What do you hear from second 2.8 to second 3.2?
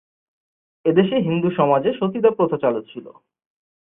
ছিল।